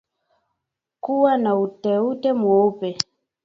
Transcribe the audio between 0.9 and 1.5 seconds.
Kuwa